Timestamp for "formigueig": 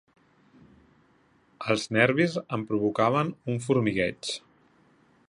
3.67-4.37